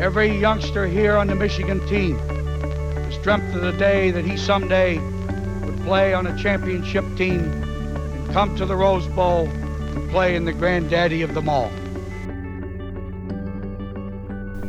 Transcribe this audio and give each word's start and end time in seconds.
Every 0.00 0.34
youngster 0.34 0.86
here 0.86 1.14
on 1.18 1.26
the 1.26 1.34
Michigan 1.34 1.86
team 1.86 2.18
has 2.20 3.18
dreamt 3.18 3.54
of 3.54 3.60
the 3.60 3.72
day 3.72 4.10
that 4.10 4.24
he 4.24 4.34
someday 4.34 4.96
would 4.96 5.78
play 5.82 6.14
on 6.14 6.26
a 6.26 6.38
championship 6.38 7.04
team 7.18 7.40
and 7.40 8.32
come 8.32 8.56
to 8.56 8.64
the 8.64 8.74
Rose 8.74 9.06
Bowl 9.08 9.46
and 9.46 10.10
play 10.10 10.36
in 10.36 10.46
the 10.46 10.54
granddaddy 10.54 11.20
of 11.20 11.34
them 11.34 11.50
all. 11.50 11.70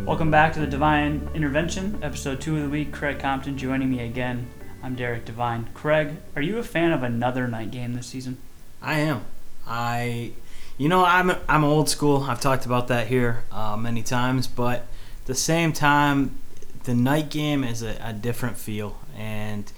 Welcome 0.06 0.32
back 0.32 0.52
to 0.52 0.60
the 0.60 0.68
Divine 0.68 1.30
Intervention, 1.34 2.00
episode 2.04 2.42
two 2.42 2.58
of 2.58 2.64
the 2.64 2.70
week. 2.70 2.92
Craig 2.92 3.18
Compton 3.18 3.58
joining 3.58 3.90
me 3.90 4.02
again. 4.02 4.50
I'm 4.84 4.96
Derek 4.96 5.24
Divine. 5.24 5.70
Craig, 5.74 6.18
are 6.36 6.42
you 6.42 6.58
a 6.58 6.64
fan 6.64 6.92
of 6.92 7.04
another 7.04 7.48
night 7.48 7.72
game 7.72 7.94
this 7.94 8.08
season? 8.08 8.38
I 8.82 8.96
am. 8.96 9.24
I, 9.66 10.34
you 10.78 10.90
know, 10.90 11.06
I'm 11.06 11.32
I'm 11.48 11.64
old 11.64 11.88
school. 11.88 12.24
I've 12.24 12.42
talked 12.42 12.66
about 12.66 12.90
that 12.90 13.08
here 13.08 13.46
uh, 13.50 13.78
many 13.78 14.04
times, 14.04 14.48
but 14.48 14.80
at 14.80 14.88
the 15.32 15.36
same 15.36 15.72
time, 15.72 16.38
the 16.84 16.94
night 16.94 17.30
game 17.30 17.64
is 17.64 17.82
a, 17.82 17.98
a 18.04 18.12
different 18.12 18.58
feel, 18.58 18.98
and 19.18 19.72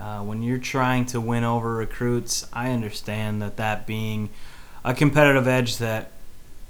uh, 0.00 0.20
when 0.20 0.42
you're 0.42 0.56
trying 0.56 1.04
to 1.04 1.20
win 1.20 1.44
over 1.44 1.74
recruits, 1.74 2.48
I 2.54 2.70
understand 2.70 3.42
that 3.42 3.58
that 3.58 3.86
being 3.86 4.30
a 4.82 4.94
competitive 4.94 5.46
edge 5.46 5.76
that 5.76 6.10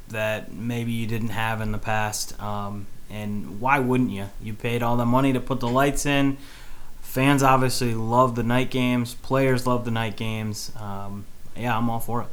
that 0.08 0.52
maybe 0.52 0.90
you 0.90 1.06
didn't 1.06 1.28
have 1.28 1.60
in 1.60 1.70
the 1.70 1.78
past. 1.78 2.40
Um, 2.42 2.88
and 3.08 3.60
why 3.60 3.78
wouldn't 3.78 4.10
you? 4.10 4.30
You 4.42 4.52
paid 4.52 4.82
all 4.82 4.96
the 4.96 5.06
money 5.06 5.32
to 5.32 5.40
put 5.40 5.60
the 5.60 5.68
lights 5.68 6.04
in. 6.04 6.36
Fans 7.02 7.40
obviously 7.40 7.94
love 7.94 8.34
the 8.34 8.42
night 8.42 8.72
games. 8.72 9.14
Players 9.14 9.64
love 9.64 9.84
the 9.84 9.92
night 9.92 10.16
games. 10.16 10.72
Um, 10.80 11.24
yeah, 11.56 11.78
I'm 11.78 11.88
all 11.88 12.00
for 12.00 12.22
it. 12.22 12.28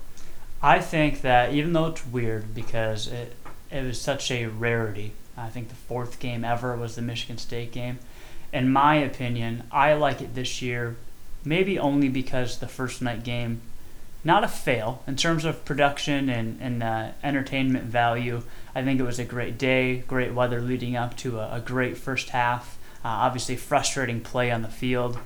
I 0.64 0.80
think 0.80 1.22
that 1.22 1.54
even 1.54 1.74
though 1.74 1.86
it's 1.86 2.08
weird 2.08 2.56
because 2.56 3.06
it 3.06 3.36
it 3.70 3.84
was 3.84 4.02
such 4.02 4.32
a 4.32 4.48
rarity. 4.48 5.14
I 5.38 5.50
think 5.50 5.70
the 5.70 5.76
fourth 5.76 6.20
game 6.20 6.44
ever 6.44 6.76
was 6.76 6.96
the 6.96 7.02
Michigan 7.02 7.38
State 7.38 7.72
game. 7.72 8.00
In 8.54 8.72
my 8.72 8.96
opinion, 8.96 9.64
I 9.72 9.94
like 9.94 10.22
it 10.22 10.36
this 10.36 10.62
year, 10.62 10.98
maybe 11.46 11.80
only 11.80 12.10
because 12.10 12.58
the 12.58 12.68
first 12.68 13.02
night 13.02 13.24
game, 13.24 13.62
not 14.24 14.44
a 14.44 14.48
fail 14.48 15.04
in 15.08 15.16
terms 15.16 15.46
of 15.46 15.66
production 15.66 16.30
and, 16.30 16.60
and 16.62 16.84
uh, 16.84 17.12
entertainment 17.24 17.86
value. 17.86 18.44
I 18.76 18.84
think 18.84 19.00
it 19.00 19.04
was 19.04 19.20
a 19.20 19.26
great 19.26 19.58
day, 19.58 20.04
great 20.08 20.34
weather 20.34 20.62
leading 20.62 20.96
up 20.96 21.18
to 21.18 21.40
a, 21.40 21.56
a 21.56 21.60
great 21.60 21.98
first 21.98 22.30
half. 22.30 22.78
Uh, 23.04 23.08
obviously, 23.08 23.56
frustrating 23.56 24.22
play 24.22 24.52
on 24.52 24.62
the 24.62 24.68
field, 24.68 25.18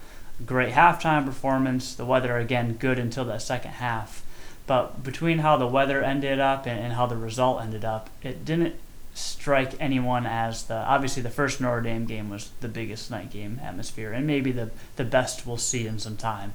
great 0.46 0.74
halftime 0.74 1.26
performance. 1.26 1.94
The 1.94 2.06
weather, 2.06 2.38
again, 2.38 2.74
good 2.74 3.00
until 3.00 3.26
that 3.26 3.42
second 3.42 3.72
half. 3.72 4.24
But 4.68 5.04
between 5.04 5.40
how 5.40 5.58
the 5.58 5.68
weather 5.68 6.02
ended 6.02 6.40
up 6.40 6.66
and, 6.66 6.80
and 6.80 6.94
how 6.94 7.06
the 7.06 7.18
result 7.18 7.62
ended 7.62 7.84
up, 7.84 8.10
it 8.24 8.46
didn't 8.46 8.76
strike 9.16 9.74
anyone 9.80 10.26
as 10.26 10.66
the 10.66 10.76
obviously 10.76 11.24
the 11.24 11.30
first 11.30 11.62
Notre 11.62 11.82
Dame 11.82 12.06
game 12.06 12.30
was 12.30 12.52
the 12.60 12.68
biggest 12.68 13.10
night 13.10 13.32
game 13.32 13.60
atmosphere 13.64 14.12
and 14.12 14.28
maybe 14.28 14.52
the 14.52 14.70
the 14.98 15.06
best 15.06 15.48
we'll 15.48 15.58
see 15.58 15.88
in 15.88 15.98
some 15.98 16.18
time. 16.18 16.54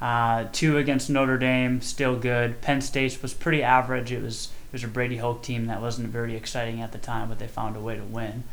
Uh, 0.00 0.46
two 0.52 0.76
against 0.76 1.08
Notre 1.08 1.38
Dame, 1.38 1.80
still 1.80 2.16
good. 2.16 2.60
Penn 2.60 2.80
State 2.80 3.20
was 3.22 3.34
pretty 3.34 3.62
average. 3.62 4.12
It 4.12 4.22
was 4.22 4.50
it 4.70 4.72
was 4.72 4.84
a 4.84 4.88
Brady 4.88 5.16
Hoke 5.16 5.42
team 5.42 5.66
that 5.66 5.80
wasn't 5.80 6.08
very 6.08 6.36
exciting 6.36 6.80
at 6.80 6.92
the 6.92 6.98
time, 6.98 7.28
but 7.28 7.38
they 7.38 7.48
found 7.48 7.76
a 7.76 7.80
way 7.80 7.96
to 7.96 8.04
win. 8.04 8.44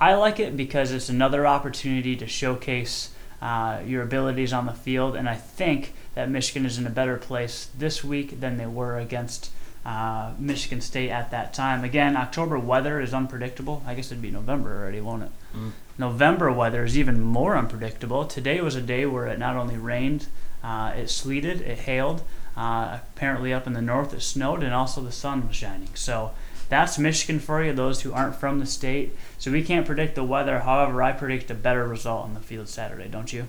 I 0.00 0.14
like 0.14 0.40
it 0.40 0.56
because 0.56 0.92
it's 0.92 1.08
another 1.08 1.46
opportunity 1.46 2.16
to 2.16 2.26
showcase 2.26 3.10
uh, 3.42 3.80
your 3.86 4.02
abilities 4.02 4.52
on 4.52 4.66
the 4.66 4.72
field, 4.72 5.16
and 5.16 5.28
I 5.28 5.34
think 5.34 5.94
that 6.14 6.30
Michigan 6.30 6.66
is 6.66 6.78
in 6.78 6.86
a 6.86 6.90
better 6.90 7.16
place 7.16 7.70
this 7.76 8.04
week 8.04 8.40
than 8.40 8.56
they 8.56 8.66
were 8.66 8.98
against 8.98 9.50
uh, 9.84 10.32
Michigan 10.38 10.80
State 10.80 11.10
at 11.10 11.30
that 11.30 11.54
time. 11.54 11.84
Again, 11.84 12.16
October 12.16 12.58
weather 12.58 13.00
is 13.00 13.14
unpredictable. 13.14 13.82
I 13.86 13.94
guess 13.94 14.06
it'd 14.06 14.22
be 14.22 14.30
November 14.30 14.78
already, 14.78 15.00
won't 15.00 15.22
it? 15.22 15.30
Mm. 15.56 15.72
November 15.98 16.52
weather 16.52 16.84
is 16.84 16.98
even 16.98 17.20
more 17.20 17.56
unpredictable. 17.56 18.26
Today 18.26 18.60
was 18.60 18.74
a 18.74 18.82
day 18.82 19.06
where 19.06 19.26
it 19.26 19.38
not 19.38 19.56
only 19.56 19.76
rained, 19.76 20.26
uh, 20.62 20.92
it 20.96 21.08
sleeted, 21.08 21.62
it 21.62 21.80
hailed. 21.80 22.22
Uh, 22.56 22.98
apparently, 23.14 23.52
up 23.52 23.66
in 23.66 23.72
the 23.72 23.82
north, 23.82 24.12
it 24.12 24.20
snowed, 24.20 24.62
and 24.62 24.74
also 24.74 25.00
the 25.00 25.12
sun 25.12 25.46
was 25.46 25.56
shining. 25.56 25.88
So 25.94 26.32
that's 26.68 26.98
Michigan 26.98 27.40
for 27.40 27.64
you, 27.64 27.72
those 27.72 28.02
who 28.02 28.12
aren't 28.12 28.36
from 28.36 28.60
the 28.60 28.66
state. 28.66 29.16
So 29.38 29.50
we 29.50 29.62
can't 29.62 29.86
predict 29.86 30.14
the 30.14 30.24
weather. 30.24 30.60
However, 30.60 31.02
I 31.02 31.12
predict 31.12 31.50
a 31.50 31.54
better 31.54 31.86
result 31.86 32.24
on 32.24 32.34
the 32.34 32.40
field 32.40 32.68
Saturday, 32.68 33.08
don't 33.08 33.32
you? 33.32 33.46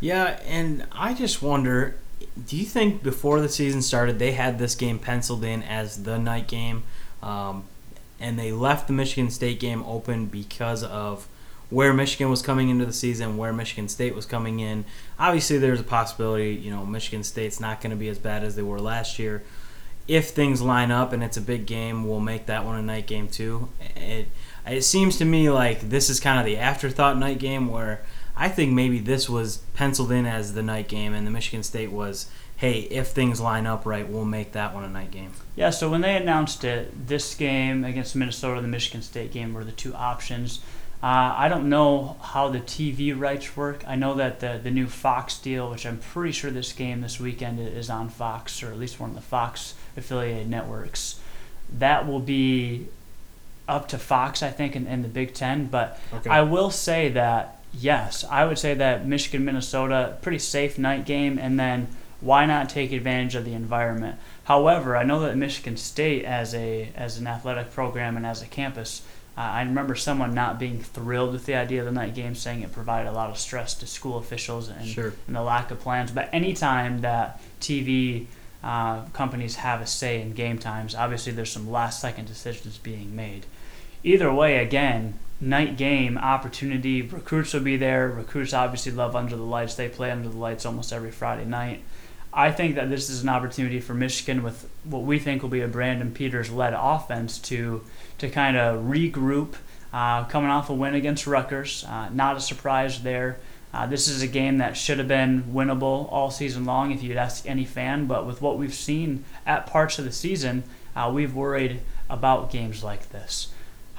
Yeah, 0.00 0.40
and 0.46 0.86
I 0.90 1.12
just 1.12 1.42
wonder 1.42 1.96
do 2.46 2.56
you 2.56 2.64
think 2.64 3.02
before 3.02 3.40
the 3.40 3.48
season 3.48 3.82
started 3.82 4.18
they 4.18 4.32
had 4.32 4.58
this 4.58 4.74
game 4.74 4.98
penciled 4.98 5.44
in 5.44 5.62
as 5.62 6.04
the 6.04 6.18
night 6.18 6.46
game 6.48 6.82
um, 7.22 7.64
and 8.20 8.38
they 8.38 8.52
left 8.52 8.86
the 8.86 8.92
Michigan 8.92 9.30
State 9.30 9.58
game 9.58 9.82
open 9.84 10.26
because 10.26 10.84
of 10.84 11.26
where 11.70 11.92
Michigan 11.94 12.28
was 12.28 12.42
coming 12.42 12.68
into 12.68 12.84
the 12.84 12.92
season, 12.92 13.36
where 13.36 13.52
Michigan 13.52 13.88
State 13.88 14.14
was 14.14 14.26
coming 14.26 14.60
in. 14.60 14.84
Obviously, 15.18 15.56
there's 15.56 15.80
a 15.80 15.84
possibility, 15.84 16.52
you 16.52 16.70
know, 16.70 16.84
Michigan 16.84 17.22
State's 17.22 17.60
not 17.60 17.80
going 17.80 17.90
to 17.90 17.96
be 17.96 18.08
as 18.08 18.18
bad 18.18 18.42
as 18.42 18.56
they 18.56 18.62
were 18.62 18.80
last 18.80 19.18
year. 19.18 19.42
If 20.08 20.30
things 20.30 20.60
line 20.60 20.90
up 20.90 21.12
and 21.12 21.22
it's 21.22 21.36
a 21.36 21.40
big 21.40 21.66
game, 21.66 22.06
we'll 22.06 22.20
make 22.20 22.46
that 22.46 22.64
one 22.64 22.76
a 22.76 22.82
night 22.82 23.06
game 23.06 23.28
too. 23.28 23.68
It, 23.94 24.26
it 24.66 24.82
seems 24.82 25.16
to 25.18 25.24
me 25.24 25.48
like 25.48 25.88
this 25.88 26.10
is 26.10 26.18
kind 26.18 26.38
of 26.38 26.44
the 26.44 26.56
afterthought 26.56 27.16
night 27.16 27.38
game 27.38 27.68
where 27.68 28.02
I 28.36 28.48
think 28.48 28.72
maybe 28.72 28.98
this 28.98 29.28
was 29.28 29.58
penciled 29.74 30.12
in 30.12 30.26
as 30.26 30.54
the 30.54 30.62
night 30.62 30.88
game, 30.88 31.14
and 31.14 31.26
the 31.26 31.30
Michigan 31.30 31.62
State 31.62 31.92
was, 31.92 32.30
hey, 32.56 32.80
if 32.80 33.08
things 33.08 33.40
line 33.40 33.66
up 33.66 33.86
right, 33.86 34.08
we'll 34.08 34.24
make 34.24 34.52
that 34.52 34.74
one 34.74 34.84
a 34.84 34.88
night 34.88 35.10
game. 35.10 35.32
Yeah, 35.56 35.70
so 35.70 35.90
when 35.90 36.00
they 36.00 36.16
announced 36.16 36.64
it, 36.64 37.08
this 37.08 37.34
game 37.34 37.84
against 37.84 38.16
Minnesota 38.16 38.56
and 38.56 38.64
the 38.64 38.68
Michigan 38.68 39.02
State 39.02 39.32
game 39.32 39.54
were 39.54 39.64
the 39.64 39.72
two 39.72 39.94
options. 39.94 40.60
Uh, 41.02 41.34
I 41.34 41.48
don't 41.48 41.70
know 41.70 42.18
how 42.20 42.50
the 42.50 42.60
TV 42.60 43.18
rights 43.18 43.56
work. 43.56 43.82
I 43.86 43.96
know 43.96 44.14
that 44.14 44.40
the, 44.40 44.60
the 44.62 44.70
new 44.70 44.86
Fox 44.86 45.38
deal, 45.38 45.70
which 45.70 45.86
I'm 45.86 45.96
pretty 45.96 46.32
sure 46.32 46.50
this 46.50 46.74
game 46.74 47.00
this 47.00 47.18
weekend 47.18 47.58
is 47.58 47.88
on 47.88 48.10
Fox, 48.10 48.62
or 48.62 48.70
at 48.70 48.78
least 48.78 49.00
one 49.00 49.10
of 49.10 49.16
the 49.16 49.22
Fox 49.22 49.74
affiliated 49.96 50.50
networks, 50.50 51.18
that 51.78 52.06
will 52.06 52.20
be 52.20 52.88
up 53.66 53.88
to 53.88 53.98
Fox, 53.98 54.42
I 54.42 54.50
think, 54.50 54.76
in, 54.76 54.86
in 54.86 55.00
the 55.00 55.08
Big 55.08 55.32
Ten. 55.32 55.66
But 55.66 55.98
okay. 56.12 56.28
I 56.28 56.42
will 56.42 56.70
say 56.70 57.08
that, 57.10 57.59
yes, 57.72 58.24
I 58.24 58.44
would 58.44 58.58
say 58.58 58.74
that 58.74 59.06
Michigan 59.06 59.44
Minnesota, 59.44 60.16
pretty 60.22 60.38
safe 60.38 60.78
night 60.78 61.06
game, 61.06 61.38
and 61.38 61.58
then 61.58 61.88
why 62.20 62.46
not 62.46 62.68
take 62.68 62.92
advantage 62.92 63.34
of 63.34 63.44
the 63.44 63.54
environment? 63.54 64.18
However, 64.44 64.96
I 64.96 65.04
know 65.04 65.20
that 65.20 65.36
Michigan 65.36 65.76
State, 65.76 66.24
as 66.24 66.54
a 66.54 66.90
as 66.94 67.18
an 67.18 67.26
athletic 67.26 67.72
program 67.72 68.16
and 68.16 68.26
as 68.26 68.42
a 68.42 68.46
campus, 68.46 69.02
uh, 69.38 69.40
I 69.40 69.62
remember 69.62 69.94
someone 69.94 70.34
not 70.34 70.58
being 70.58 70.80
thrilled 70.80 71.32
with 71.32 71.46
the 71.46 71.54
idea 71.54 71.80
of 71.80 71.86
the 71.86 71.92
night 71.92 72.14
game, 72.14 72.34
saying 72.34 72.62
it 72.62 72.72
provided 72.72 73.08
a 73.08 73.12
lot 73.12 73.30
of 73.30 73.38
stress 73.38 73.74
to 73.74 73.86
school 73.86 74.18
officials 74.18 74.68
and, 74.68 74.86
sure. 74.86 75.14
and 75.26 75.36
the 75.36 75.42
lack 75.42 75.70
of 75.70 75.80
plans. 75.80 76.10
But 76.10 76.28
anytime 76.32 77.00
that 77.00 77.40
TV 77.60 78.26
uh, 78.62 79.04
companies 79.12 79.56
have 79.56 79.80
a 79.80 79.86
say 79.86 80.20
in 80.20 80.32
game 80.32 80.58
times, 80.58 80.94
obviously 80.94 81.32
there's 81.32 81.50
some 81.50 81.70
last 81.70 82.00
second 82.00 82.26
decisions 82.26 82.76
being 82.76 83.16
made. 83.16 83.46
Either 84.02 84.32
way, 84.32 84.58
again, 84.58 85.18
night 85.40 85.76
game 85.76 86.16
opportunity. 86.18 87.02
Recruits 87.02 87.52
will 87.52 87.60
be 87.60 87.76
there. 87.76 88.08
Recruits 88.08 88.54
obviously 88.54 88.92
love 88.92 89.16
under 89.16 89.36
the 89.36 89.42
lights. 89.42 89.74
They 89.74 89.88
play 89.88 90.10
under 90.10 90.28
the 90.28 90.36
lights 90.36 90.66
almost 90.66 90.92
every 90.92 91.10
Friday 91.10 91.44
night. 91.44 91.82
I 92.32 92.52
think 92.52 92.76
that 92.76 92.88
this 92.88 93.10
is 93.10 93.22
an 93.22 93.28
opportunity 93.28 93.80
for 93.80 93.92
Michigan 93.92 94.42
with 94.42 94.70
what 94.84 95.02
we 95.02 95.18
think 95.18 95.42
will 95.42 95.48
be 95.48 95.62
a 95.62 95.68
Brandon 95.68 96.12
Peters 96.12 96.50
led 96.50 96.74
offense 96.76 97.38
to 97.40 97.82
to 98.18 98.28
kind 98.28 98.56
of 98.56 98.84
regroup. 98.84 99.54
Uh, 99.92 100.22
coming 100.24 100.50
off 100.50 100.70
a 100.70 100.74
win 100.74 100.94
against 100.94 101.26
Rutgers, 101.26 101.84
uh, 101.88 102.08
not 102.10 102.36
a 102.36 102.40
surprise 102.40 103.02
there. 103.02 103.38
Uh, 103.74 103.86
this 103.86 104.06
is 104.06 104.22
a 104.22 104.26
game 104.28 104.58
that 104.58 104.76
should 104.76 104.98
have 104.98 105.08
been 105.08 105.42
winnable 105.52 106.10
all 106.12 106.30
season 106.30 106.64
long 106.64 106.92
if 106.92 107.02
you'd 107.02 107.16
ask 107.16 107.44
any 107.44 107.64
fan, 107.64 108.06
but 108.06 108.24
with 108.24 108.40
what 108.40 108.56
we've 108.56 108.74
seen 108.74 109.24
at 109.44 109.66
parts 109.66 109.98
of 109.98 110.04
the 110.04 110.12
season, 110.12 110.62
uh, 110.94 111.10
we've 111.12 111.34
worried 111.34 111.80
about 112.08 112.52
games 112.52 112.84
like 112.84 113.10
this. 113.10 113.48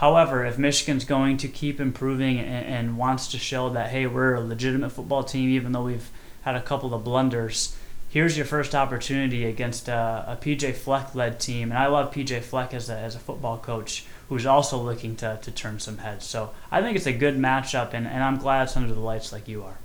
However, 0.02 0.44
if 0.44 0.58
Michigan's 0.58 1.06
going 1.06 1.38
to 1.38 1.48
keep 1.48 1.80
improving 1.80 2.40
and, 2.40 2.66
and 2.66 2.98
wants 2.98 3.28
to 3.28 3.38
show 3.38 3.70
that, 3.70 3.92
hey, 3.92 4.08
we're 4.08 4.34
a 4.34 4.42
legitimate 4.42 4.90
football 4.90 5.24
team, 5.24 5.48
even 5.52 5.74
though 5.74 5.84
we've 5.84 6.10
had 6.42 6.56
a 6.56 6.62
couple 6.62 6.96
of 6.96 7.04
blunders, 7.04 7.78
here's 8.10 8.36
your 8.36 8.48
first 8.48 8.74
opportunity 8.74 9.46
against 9.46 9.88
uh, 9.88 10.24
a, 10.28 10.32
a 10.32 10.36
PJ 10.38 10.74
Fleck 10.74 11.14
led 11.14 11.40
team. 11.40 11.70
And 11.70 11.78
I 11.78 11.86
love 11.86 12.12
PJ 12.12 12.42
Fleck 12.42 12.74
as 12.74 12.90
a, 12.90 12.98
as 12.98 13.14
a 13.14 13.20
football 13.20 13.60
coach 13.60 14.04
who's 14.28 14.48
also 14.48 14.82
looking 14.82 15.16
to, 15.18 15.38
to 15.40 15.52
turn 15.52 15.80
some 15.80 16.00
heads. 16.00 16.26
So 16.26 16.50
I 16.72 16.82
think 16.82 16.98
it's 16.98 17.06
a 17.06 17.14
good 17.14 17.38
matchup, 17.38 17.94
and, 17.94 18.08
and 18.08 18.24
I'm 18.24 18.38
glad 18.38 18.64
it's 18.64 18.76
under 18.76 18.92
the 18.92 19.00
lights 19.00 19.32
like 19.32 19.48
you 19.48 19.64
are. 19.64 19.78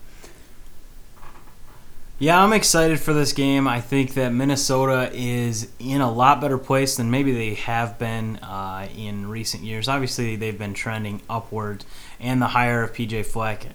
Yeah, 2.18 2.42
I'm 2.42 2.54
excited 2.54 2.98
for 2.98 3.12
this 3.12 3.34
game. 3.34 3.68
I 3.68 3.82
think 3.82 4.14
that 4.14 4.30
Minnesota 4.30 5.10
is 5.12 5.68
in 5.78 6.00
a 6.00 6.10
lot 6.10 6.40
better 6.40 6.56
place 6.56 6.96
than 6.96 7.10
maybe 7.10 7.32
they 7.32 7.54
have 7.54 7.98
been 7.98 8.38
uh, 8.38 8.88
in 8.96 9.28
recent 9.28 9.64
years. 9.64 9.86
Obviously, 9.86 10.34
they've 10.34 10.58
been 10.58 10.72
trending 10.72 11.20
upward, 11.28 11.84
and 12.18 12.40
the 12.40 12.46
hire 12.46 12.82
of 12.82 12.94
PJ 12.94 13.26
Fleck 13.26 13.66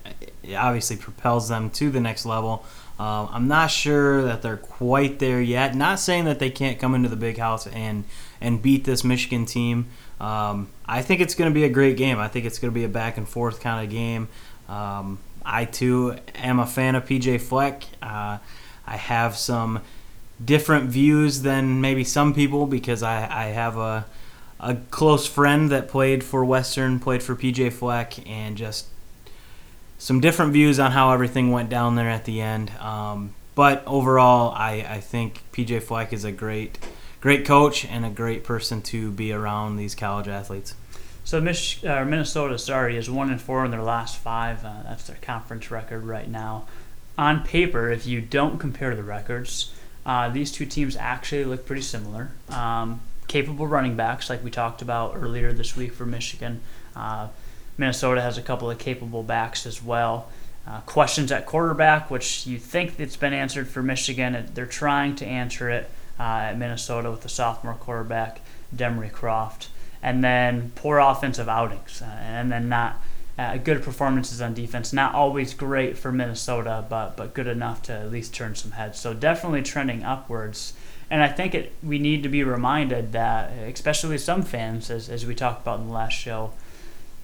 obviously 0.55 0.97
propels 0.97 1.49
them 1.49 1.69
to 1.69 1.91
the 1.91 1.99
next 1.99 2.25
level. 2.25 2.65
Um, 2.97 3.29
I'm 3.31 3.47
not 3.47 3.69
sure 3.69 4.23
that 4.23 4.41
they're 4.41 4.57
quite 4.57 5.19
there 5.19 5.39
yet. 5.39 5.75
Not 5.75 5.99
saying 5.99 6.25
that 6.25 6.39
they 6.39 6.49
can't 6.49 6.79
come 6.79 6.95
into 6.95 7.09
the 7.09 7.15
big 7.15 7.37
house 7.37 7.67
and 7.67 8.05
and 8.41 8.59
beat 8.59 8.85
this 8.85 9.03
Michigan 9.03 9.45
team. 9.45 9.85
Um, 10.19 10.69
I 10.87 11.03
think 11.03 11.21
it's 11.21 11.35
going 11.35 11.51
to 11.51 11.53
be 11.53 11.63
a 11.63 11.69
great 11.69 11.95
game. 11.95 12.17
I 12.17 12.27
think 12.27 12.45
it's 12.45 12.57
going 12.57 12.71
to 12.71 12.75
be 12.75 12.85
a 12.85 12.89
back 12.89 13.17
and 13.17 13.29
forth 13.29 13.59
kind 13.59 13.85
of 13.85 13.91
game. 13.91 14.29
Um, 14.67 15.19
I 15.45 15.65
too 15.65 16.17
am 16.35 16.59
a 16.59 16.67
fan 16.67 16.95
of 16.95 17.05
PJ 17.05 17.41
Fleck. 17.41 17.83
Uh, 18.01 18.37
I 18.85 18.97
have 18.97 19.35
some 19.35 19.81
different 20.43 20.89
views 20.89 21.41
than 21.41 21.81
maybe 21.81 22.03
some 22.03 22.33
people 22.33 22.65
because 22.65 23.03
I, 23.03 23.27
I 23.29 23.45
have 23.47 23.77
a 23.77 24.05
a 24.61 24.75
close 24.91 25.25
friend 25.25 25.71
that 25.71 25.87
played 25.87 26.23
for 26.23 26.45
Western, 26.45 26.99
played 26.99 27.23
for 27.23 27.35
PJ 27.35 27.73
Fleck, 27.73 28.27
and 28.29 28.55
just 28.55 28.85
some 29.97 30.21
different 30.21 30.53
views 30.53 30.79
on 30.79 30.91
how 30.91 31.11
everything 31.11 31.51
went 31.51 31.69
down 31.69 31.95
there 31.95 32.09
at 32.09 32.25
the 32.25 32.41
end. 32.41 32.69
Um, 32.79 33.33
but 33.55 33.83
overall, 33.87 34.53
I, 34.55 34.85
I 34.87 34.99
think 34.99 35.43
PJ 35.51 35.83
Fleck 35.83 36.13
is 36.13 36.23
a 36.23 36.31
great 36.31 36.77
great 37.19 37.45
coach 37.45 37.85
and 37.85 38.03
a 38.03 38.09
great 38.09 38.43
person 38.43 38.81
to 38.81 39.11
be 39.11 39.31
around 39.31 39.75
these 39.75 39.93
college 39.93 40.27
athletes. 40.27 40.73
So 41.23 41.39
Mich- 41.39 41.85
uh, 41.85 42.03
Minnesota, 42.03 42.57
sorry, 42.57 42.97
is 42.97 43.09
one 43.09 43.29
and 43.29 43.41
four 43.41 43.63
in 43.63 43.71
their 43.71 43.83
last 43.83 44.17
five. 44.17 44.65
Uh, 44.65 44.83
that's 44.83 45.07
their 45.07 45.17
conference 45.21 45.71
record 45.71 46.03
right 46.03 46.27
now. 46.27 46.65
On 47.17 47.43
paper, 47.43 47.89
if 47.89 48.07
you 48.07 48.21
don't 48.21 48.57
compare 48.57 48.95
the 48.95 49.03
records, 49.03 49.73
uh, 50.05 50.29
these 50.29 50.51
two 50.51 50.65
teams 50.65 50.95
actually 50.95 51.45
look 51.45 51.65
pretty 51.65 51.83
similar. 51.83 52.31
Um, 52.49 53.01
capable 53.27 53.67
running 53.67 53.95
backs, 53.95 54.29
like 54.29 54.43
we 54.43 54.51
talked 54.51 54.81
about 54.81 55.15
earlier 55.15 55.53
this 55.53 55.77
week 55.77 55.93
for 55.93 56.05
Michigan. 56.05 56.61
Uh, 56.95 57.27
Minnesota 57.77 58.21
has 58.21 58.37
a 58.37 58.41
couple 58.41 58.69
of 58.69 58.77
capable 58.79 59.23
backs 59.23 59.65
as 59.65 59.81
well. 59.81 60.29
Uh, 60.67 60.79
questions 60.81 61.31
at 61.31 61.45
quarterback, 61.45 62.11
which 62.11 62.45
you 62.45 62.57
think 62.57 62.99
it's 62.99 63.15
been 63.15 63.33
answered 63.33 63.67
for 63.67 63.81
Michigan. 63.81 64.49
They're 64.53 64.65
trying 64.65 65.15
to 65.17 65.25
answer 65.25 65.69
it 65.69 65.89
uh, 66.19 66.23
at 66.23 66.57
Minnesota 66.57 67.09
with 67.09 67.21
the 67.21 67.29
sophomore 67.29 67.73
quarterback, 67.73 68.41
Demry 68.75 69.11
Croft. 69.11 69.69
And 70.03 70.23
then 70.23 70.71
poor 70.75 70.97
offensive 70.97 71.47
outings, 71.47 72.01
uh, 72.01 72.05
and 72.05 72.51
then 72.51 72.69
not 72.69 73.01
uh, 73.37 73.57
good 73.57 73.83
performances 73.83 74.41
on 74.41 74.53
defense. 74.53 74.93
Not 74.93 75.13
always 75.13 75.53
great 75.53 75.97
for 75.97 76.11
Minnesota, 76.11 76.85
but 76.89 77.15
but 77.15 77.33
good 77.33 77.47
enough 77.47 77.83
to 77.83 77.93
at 77.93 78.11
least 78.11 78.33
turn 78.33 78.55
some 78.55 78.71
heads. 78.71 78.99
So 78.99 79.13
definitely 79.13 79.61
trending 79.61 80.03
upwards. 80.03 80.73
And 81.11 81.21
I 81.21 81.27
think 81.27 81.53
it, 81.53 81.73
we 81.83 81.99
need 81.99 82.23
to 82.23 82.29
be 82.29 82.41
reminded 82.41 83.11
that, 83.11 83.51
especially 83.51 84.17
some 84.17 84.43
fans, 84.43 84.89
as, 84.89 85.09
as 85.09 85.25
we 85.25 85.35
talked 85.35 85.61
about 85.61 85.81
in 85.81 85.87
the 85.87 85.93
last 85.93 86.13
show, 86.13 86.51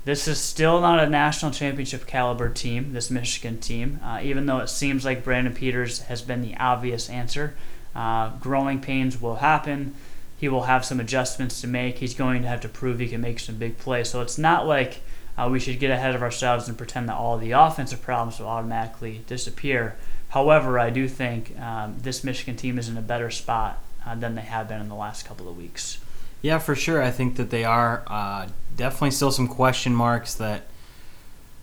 this 0.03 0.27
is 0.27 0.39
still 0.39 0.81
not 0.81 0.99
a 0.99 1.09
national 1.09 1.51
championship 1.51 2.05
caliber 2.05 2.49
team, 2.49 2.91
this 2.93 3.09
Michigan 3.09 3.59
team, 3.59 3.99
uh, 4.03 4.19
even 4.21 4.45
though 4.45 4.59
it 4.59 4.67
seems 4.69 5.05
like 5.05 5.23
Brandon 5.23 5.53
Peters 5.53 5.99
has 6.03 6.21
been 6.21 6.41
the 6.41 6.55
obvious 6.57 7.09
answer. 7.09 7.55
Uh, 7.95 8.29
growing 8.39 8.79
pains 8.79 9.21
will 9.21 9.37
happen. 9.37 9.95
He 10.37 10.47
will 10.47 10.63
have 10.63 10.85
some 10.85 10.99
adjustments 10.99 11.61
to 11.61 11.67
make. 11.67 11.97
He's 11.97 12.13
going 12.13 12.43
to 12.43 12.47
have 12.47 12.61
to 12.61 12.69
prove 12.69 12.99
he 12.99 13.09
can 13.09 13.21
make 13.21 13.39
some 13.39 13.55
big 13.55 13.77
plays. 13.77 14.09
So 14.09 14.21
it's 14.21 14.37
not 14.37 14.67
like 14.67 15.01
uh, 15.37 15.49
we 15.51 15.59
should 15.59 15.79
get 15.79 15.91
ahead 15.91 16.15
of 16.15 16.21
ourselves 16.21 16.67
and 16.67 16.77
pretend 16.77 17.09
that 17.09 17.15
all 17.15 17.37
the 17.37 17.51
offensive 17.51 18.01
problems 18.01 18.39
will 18.39 18.47
automatically 18.47 19.23
disappear. 19.27 19.95
However, 20.29 20.79
I 20.79 20.89
do 20.89 21.07
think 21.07 21.59
um, 21.59 21.97
this 22.01 22.23
Michigan 22.23 22.55
team 22.55 22.77
is 22.77 22.87
in 22.87 22.97
a 22.97 23.01
better 23.01 23.31
spot 23.31 23.81
uh, 24.05 24.15
than 24.15 24.35
they 24.35 24.41
have 24.41 24.67
been 24.67 24.81
in 24.81 24.89
the 24.89 24.95
last 24.95 25.25
couple 25.25 25.49
of 25.49 25.57
weeks. 25.57 25.99
Yeah, 26.41 26.59
for 26.59 26.75
sure. 26.75 27.01
I 27.01 27.11
think 27.11 27.35
that 27.37 27.49
they 27.49 27.63
are. 27.63 28.03
Uh, 28.07 28.47
definitely 28.75 29.11
still 29.11 29.31
some 29.31 29.47
question 29.47 29.93
marks 29.93 30.35
that 30.35 30.67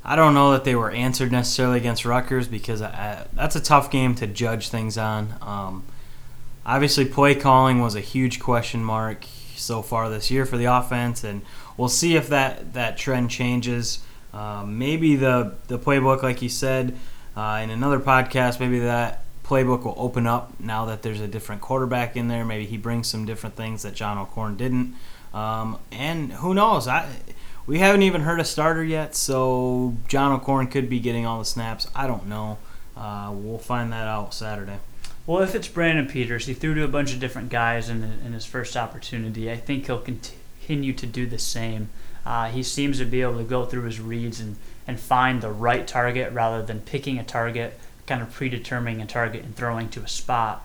I 0.04 0.16
don't 0.16 0.34
know 0.34 0.52
that 0.52 0.64
they 0.64 0.74
were 0.74 0.90
answered 0.90 1.32
necessarily 1.32 1.78
against 1.78 2.04
Rutgers 2.04 2.48
because 2.48 2.82
I, 2.82 3.26
that's 3.32 3.56
a 3.56 3.60
tough 3.60 3.90
game 3.90 4.14
to 4.16 4.26
judge 4.26 4.68
things 4.68 4.98
on. 4.98 5.34
Um, 5.40 5.84
obviously, 6.66 7.05
play 7.05 7.34
calling 7.34 7.81
was 7.81 7.94
a 7.94 8.00
huge 8.00 8.40
question 8.40 8.84
mark 8.84 9.25
so 9.55 9.82
far 9.82 10.11
this 10.11 10.31
year 10.31 10.44
for 10.46 10.56
the 10.56 10.66
offense, 10.66 11.25
and 11.25 11.43
we'll 11.76 11.88
see 11.88 12.16
if 12.16 12.28
that, 12.28 12.75
that 12.75 12.96
trend 12.96 13.31
changes. 13.31 14.00
Um, 14.32 14.78
maybe 14.78 15.16
the, 15.16 15.55
the 15.69 15.78
playbook, 15.78 16.22
like 16.22 16.43
you 16.43 16.49
said 16.49 16.96
uh, 17.37 17.61
in 17.62 17.70
another 17.70 18.00
podcast, 18.00 18.61
maybe 18.61 18.81
that 18.81 19.25
playbook 19.44 19.84
will 19.84 19.94
open 19.96 20.26
up 20.26 20.58
now 20.58 20.87
that 20.87 21.02
there's 21.02 21.20
a 21.20 21.28
different 21.28 21.61
quarterback 21.61 22.16
in 22.16 22.28
there. 22.28 22.44
Maybe 22.44 22.67
he 22.67 22.76
brings 22.76 23.08
some 23.08 23.25
different 23.26 23.56
things 23.56 23.82
that 23.82 23.94
John 23.94 24.19
O'Korn 24.19 24.56
didn't. 24.56 24.94
Um, 25.32 25.78
and 25.93 26.32
who 26.32 26.55
knows? 26.55 26.88
I 26.88 27.08
we 27.67 27.78
haven't 27.78 28.02
even 28.02 28.22
heard 28.22 28.40
a 28.40 28.44
starter 28.44 28.84
yet, 28.84 29.14
so 29.14 29.96
John 30.06 30.32
O'Korn 30.32 30.67
could 30.67 30.88
be 30.88 31.00
getting 31.00 31.25
all 31.25 31.38
the 31.38 31.44
snaps. 31.44 31.88
I 31.94 32.06
don't 32.06 32.26
know. 32.26 32.58
Uh, 32.96 33.31
we'll 33.32 33.58
find 33.58 33.93
that 33.93 34.06
out 34.06 34.34
Saturday. 34.34 34.78
Well, 35.26 35.42
if 35.42 35.54
it's 35.54 35.68
Brandon 35.68 36.06
Peters, 36.06 36.44
he 36.44 36.52
threw 36.52 36.74
to 36.74 36.84
a 36.84 36.88
bunch 36.88 37.14
of 37.14 37.20
different 37.20 37.48
guys 37.48 37.88
in, 37.88 38.02
in 38.02 38.34
his 38.34 38.44
first 38.44 38.76
opportunity. 38.76 39.50
I 39.50 39.56
think 39.56 39.86
he'll 39.86 39.98
continue 39.98 40.92
to 40.92 41.06
do 41.06 41.24
the 41.24 41.38
same. 41.38 41.88
Uh, 42.26 42.50
he 42.50 42.62
seems 42.62 42.98
to 42.98 43.06
be 43.06 43.22
able 43.22 43.38
to 43.38 43.44
go 43.44 43.64
through 43.64 43.84
his 43.84 44.00
reads 44.00 44.38
and, 44.38 44.56
and 44.86 45.00
find 45.00 45.40
the 45.40 45.50
right 45.50 45.86
target 45.86 46.30
rather 46.34 46.62
than 46.62 46.80
picking 46.80 47.18
a 47.18 47.24
target 47.24 47.78
kind 48.06 48.20
of 48.20 48.30
predetermining 48.34 49.00
a 49.00 49.06
target 49.06 49.44
and 49.44 49.56
throwing 49.56 49.88
to 49.88 50.00
a 50.00 50.08
spot. 50.08 50.62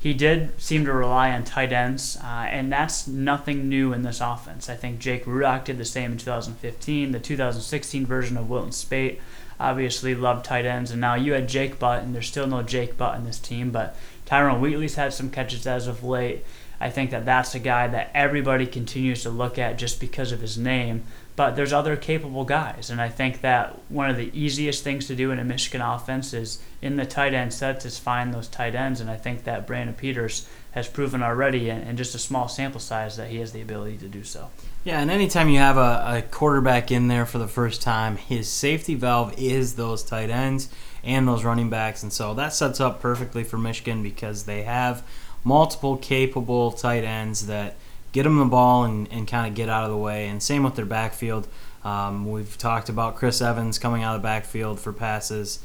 He 0.00 0.14
did 0.14 0.58
seem 0.58 0.86
to 0.86 0.92
rely 0.92 1.32
on 1.32 1.44
tight 1.44 1.72
ends, 1.72 2.16
uh, 2.22 2.46
and 2.48 2.72
that's 2.72 3.06
nothing 3.06 3.68
new 3.68 3.92
in 3.92 4.02
this 4.02 4.22
offense. 4.22 4.70
I 4.70 4.76
think 4.76 5.00
Jake 5.00 5.26
Rudock 5.26 5.64
did 5.64 5.76
the 5.76 5.84
same 5.84 6.12
in 6.12 6.18
2015. 6.18 7.12
The 7.12 7.18
2016 7.18 8.06
version 8.06 8.36
of 8.38 8.48
Wilton 8.48 8.72
Speight 8.72 9.20
obviously 9.60 10.14
love 10.14 10.42
tight 10.42 10.64
ends, 10.64 10.90
and 10.90 11.00
now 11.00 11.14
you 11.14 11.32
had 11.32 11.48
Jake 11.48 11.78
Butt, 11.78 12.02
and 12.02 12.14
there's 12.14 12.28
still 12.28 12.46
no 12.46 12.62
Jake 12.62 12.96
Butt 12.96 13.16
in 13.16 13.24
this 13.24 13.38
team, 13.38 13.70
but 13.70 13.96
Tyrone 14.26 14.60
Wheatley's 14.60 14.96
had 14.96 15.12
some 15.12 15.30
catches 15.30 15.66
as 15.66 15.86
of 15.86 16.04
late. 16.04 16.44
I 16.80 16.90
think 16.90 17.10
that 17.10 17.24
that's 17.24 17.54
a 17.54 17.58
guy 17.58 17.88
that 17.88 18.10
everybody 18.14 18.66
continues 18.66 19.22
to 19.22 19.30
look 19.30 19.58
at 19.58 19.78
just 19.78 20.00
because 20.00 20.30
of 20.30 20.40
his 20.40 20.56
name, 20.56 21.04
but 21.34 21.56
there's 21.56 21.72
other 21.72 21.96
capable 21.96 22.44
guys. 22.44 22.90
And 22.90 23.00
I 23.00 23.08
think 23.08 23.40
that 23.40 23.78
one 23.88 24.10
of 24.10 24.16
the 24.16 24.30
easiest 24.38 24.84
things 24.84 25.06
to 25.06 25.16
do 25.16 25.30
in 25.30 25.38
a 25.38 25.44
Michigan 25.44 25.80
offense 25.80 26.32
is 26.32 26.60
in 26.82 26.96
the 26.96 27.06
tight 27.06 27.34
end 27.34 27.52
sets 27.52 27.84
is 27.84 27.98
find 27.98 28.32
those 28.32 28.48
tight 28.48 28.74
ends. 28.74 29.00
And 29.00 29.10
I 29.10 29.16
think 29.16 29.44
that 29.44 29.66
Brandon 29.66 29.94
Peters 29.94 30.48
has 30.72 30.88
proven 30.88 31.22
already 31.22 31.68
in, 31.70 31.80
in 31.82 31.96
just 31.96 32.14
a 32.14 32.18
small 32.18 32.48
sample 32.48 32.80
size 32.80 33.16
that 33.16 33.30
he 33.30 33.38
has 33.38 33.52
the 33.52 33.60
ability 33.60 33.98
to 33.98 34.08
do 34.08 34.22
so. 34.22 34.50
Yeah, 34.84 35.00
and 35.00 35.10
anytime 35.10 35.48
you 35.48 35.58
have 35.58 35.76
a, 35.76 36.18
a 36.18 36.22
quarterback 36.30 36.90
in 36.90 37.08
there 37.08 37.26
for 37.26 37.38
the 37.38 37.48
first 37.48 37.82
time, 37.82 38.16
his 38.16 38.48
safety 38.48 38.94
valve 38.94 39.34
is 39.36 39.74
those 39.74 40.02
tight 40.02 40.30
ends 40.30 40.68
and 41.02 41.28
those 41.28 41.44
running 41.44 41.68
backs. 41.68 42.02
And 42.02 42.12
so 42.12 42.32
that 42.34 42.54
sets 42.54 42.80
up 42.80 43.00
perfectly 43.00 43.44
for 43.44 43.58
Michigan 43.58 44.02
because 44.02 44.44
they 44.44 44.62
have 44.62 45.02
multiple 45.44 45.96
capable 45.96 46.72
tight 46.72 47.04
ends 47.04 47.46
that– 47.46 47.76
get 48.12 48.22
them 48.22 48.38
the 48.38 48.44
ball 48.44 48.84
and, 48.84 49.10
and 49.12 49.28
kind 49.28 49.46
of 49.46 49.54
get 49.54 49.68
out 49.68 49.84
of 49.84 49.90
the 49.90 49.96
way. 49.96 50.28
And 50.28 50.42
same 50.42 50.62
with 50.62 50.74
their 50.74 50.86
backfield. 50.86 51.48
Um, 51.84 52.30
we've 52.30 52.56
talked 52.58 52.88
about 52.88 53.16
Chris 53.16 53.40
Evans 53.40 53.78
coming 53.78 54.02
out 54.02 54.16
of 54.16 54.22
the 54.22 54.26
backfield 54.26 54.80
for 54.80 54.92
passes. 54.92 55.60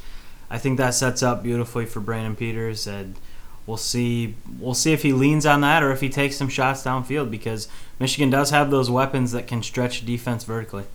I 0.50 0.58
think 0.58 0.77
that 0.77 0.93
sets 0.93 1.24
up 1.24 1.41
beautifully 1.41 1.86
for 1.86 2.00
Brandon 2.00 2.36
Peters, 2.36 2.86
and 2.86 3.15
we'll 3.65 3.77
see. 3.77 4.36
We'll 4.60 4.74
see 4.74 4.93
if 4.93 5.03
he 5.03 5.13
leans 5.13 5.46
on 5.46 5.62
that 5.62 5.84
or 5.84 5.91
if 5.91 6.01
he 6.01 6.10
takes 6.10 6.36
some 6.36 6.50
shots 6.50 6.84
downfield 6.84 7.32
because 7.32 7.67
Michigan 8.00 8.29
does 8.29 8.50
have 8.50 8.72
those 8.72 8.89
weapons 8.89 9.32
that 9.32 9.48
can 9.48 9.63
stretch 9.63 10.05
defense 10.05 10.43
vertically. 10.43 10.86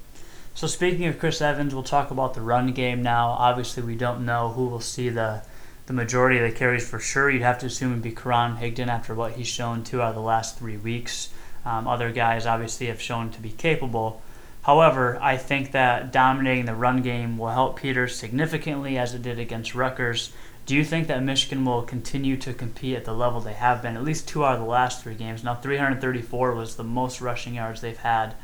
So 0.55 0.67
speaking 0.67 1.07
of 1.07 1.19
Chris 1.21 1.41
Evans, 1.41 1.73
we'll 1.73 1.85
talk 1.85 2.11
about 2.11 2.35
the 2.35 2.41
run 2.41 2.73
game 2.73 3.03
now. 3.03 3.29
Obviously, 3.29 3.83
we 3.83 3.95
don't 3.95 4.27
know 4.27 4.49
who 4.51 4.67
will 4.67 4.81
see 4.81 5.09
the 5.09 5.43
the 5.87 5.95
majority 5.95 6.39
of 6.39 6.43
the 6.43 6.55
carries 6.55 6.87
for 6.87 6.99
sure. 6.99 7.31
You'd 7.31 7.41
have 7.41 7.59
to 7.61 7.67
assume 7.67 7.93
it'd 7.93 8.03
be 8.03 8.11
Karan 8.11 8.59
Higdon 8.59 8.89
after 8.89 9.15
what 9.15 9.33
he's 9.33 9.47
shown 9.47 9.83
two 9.85 10.03
out 10.03 10.11
of 10.11 10.15
the 10.17 10.21
last 10.21 10.59
three 10.59 10.77
weeks. 10.77 11.31
Um, 11.65 11.89
other 11.89 12.13
guys 12.13 12.45
obviously 12.45 12.89
have 12.89 13.01
shown 13.01 13.31
to 13.31 13.41
be 13.41 13.51
capable. 13.51 14.21
However, 14.63 15.19
I 15.23 15.39
think 15.39 15.73
that 15.73 16.13
dominating 16.13 16.67
the 16.67 16.75
run 16.75 17.01
game 17.01 17.39
will 17.39 17.49
help 17.49 17.81
Peters 17.81 18.17
significantly 18.17 18.99
as 18.99 19.15
it 19.15 19.23
did 19.23 19.39
against 19.39 19.75
Rutgers. 19.75 20.31
Do 20.69 20.77
you 20.77 20.85
think 20.85 21.07
that 21.07 21.23
Michigan 21.23 21.65
will 21.65 21.81
continue 21.81 22.37
to 22.37 22.53
compete 22.53 22.95
at 22.95 23.07
the 23.07 23.15
level 23.15 23.41
they 23.41 23.55
have 23.55 23.81
been, 23.81 23.97
at 23.97 24.05
least 24.05 24.29
two 24.29 24.45
out 24.45 24.57
of 24.57 24.61
the 24.61 24.67
last 24.67 25.03
three 25.03 25.15
games? 25.15 25.43
Now, 25.43 25.55
334 25.55 26.55
was 26.55 26.77
the 26.77 26.85
most 26.85 27.23
rushing 27.23 27.55
yards 27.55 27.81
they've 27.81 27.97
had 27.97 28.35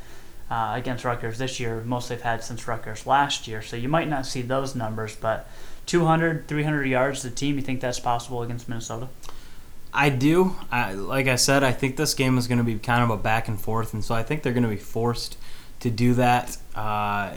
uh, 0.50 0.72
against 0.74 1.04
Rutgers 1.04 1.36
this 1.36 1.60
year, 1.60 1.82
most 1.84 2.08
they've 2.08 2.18
had 2.18 2.42
since 2.42 2.66
Rutgers 2.66 3.06
last 3.06 3.46
year. 3.46 3.60
So 3.60 3.76
you 3.76 3.90
might 3.90 4.08
not 4.08 4.24
see 4.24 4.40
those 4.40 4.74
numbers, 4.74 5.14
but 5.14 5.46
200, 5.84 6.48
300 6.48 6.84
yards 6.84 7.22
the 7.22 7.28
team, 7.28 7.56
you 7.56 7.60
think 7.60 7.82
that's 7.82 8.00
possible 8.00 8.42
against 8.42 8.70
Minnesota? 8.70 9.08
I 9.92 10.08
do. 10.08 10.56
I, 10.72 10.94
like 10.94 11.26
I 11.26 11.36
said, 11.36 11.62
I 11.62 11.72
think 11.72 11.96
this 11.96 12.14
game 12.14 12.38
is 12.38 12.48
going 12.48 12.56
to 12.56 12.64
be 12.64 12.78
kind 12.78 13.04
of 13.04 13.10
a 13.10 13.18
back 13.18 13.48
and 13.48 13.60
forth, 13.60 13.92
and 13.92 14.02
so 14.02 14.14
I 14.14 14.22
think 14.22 14.42
they're 14.42 14.54
going 14.54 14.62
to 14.62 14.70
be 14.70 14.76
forced 14.76 15.36
to 15.80 15.90
do 15.90 16.14
that. 16.14 16.56
Uh, 16.74 17.36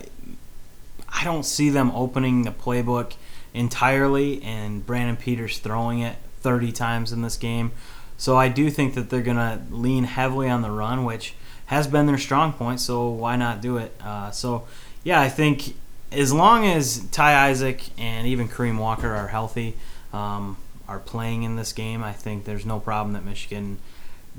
I 1.10 1.24
don't 1.26 1.44
see 1.44 1.72
them 1.72 1.92
opening 1.92 2.44
the 2.44 2.52
playbook 2.52 3.16
entirely 3.58 4.42
and 4.44 4.86
Brandon 4.86 5.18
Peters 5.18 5.60
throwing 5.60 6.00
it 6.00 6.16
30 6.42 6.72
times 6.72 7.12
in 7.12 7.22
this 7.22 7.38
game. 7.38 7.72
So 8.18 8.38
I 8.38 8.48
do 8.48 8.70
think 8.70 8.96
that 8.96 9.10
they're 9.10 9.22
going 9.22 9.38
to 9.38 9.62
lean 9.70 10.06
heavily 10.06 10.50
on 10.50 10.62
the 10.62 10.72
run, 10.72 11.04
which 11.06 11.34
has 11.68 11.88
been 11.88 12.06
their 12.06 12.18
strong 12.18 12.54
point. 12.54 12.80
So 12.80 13.10
why 13.10 13.36
not 13.36 13.62
do 13.62 13.78
it? 13.78 13.94
Uh, 14.02 14.32
so 14.32 14.68
yeah, 15.04 15.22
I 15.22 15.30
think 15.30 15.76
as 16.12 16.34
long 16.34 16.66
as 16.66 17.06
Ty 17.12 17.50
Isaac 17.50 17.82
and 17.98 18.28
even 18.28 18.48
Kareem 18.48 18.80
Walker 18.80 19.14
are 19.14 19.28
healthy. 19.28 19.76
Um, 20.14 20.58
are 20.88 21.00
playing 21.00 21.44
in 21.44 21.56
this 21.56 21.74
game, 21.74 22.04
I 22.04 22.14
think 22.14 22.46
there's 22.46 22.66
no 22.66 22.80
problem 22.80 23.14
that 23.14 23.26
Michigan 23.26 23.78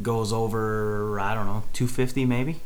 goes 0.00 0.32
over, 0.32 1.20
I 1.20 1.34
don't 1.34 1.46
know, 1.46 1.64
250 1.74 2.24
maybe. 2.24 2.60